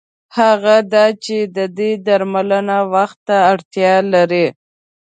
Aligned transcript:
هغه 0.37 0.75
دا 0.93 1.05
چې 1.23 1.37
د 1.55 1.57
دې 1.77 1.91
درملنه 2.07 2.77
وخت 2.93 3.17
ته 3.27 3.35
اړتیا 3.51 3.93
لري. 4.13 4.47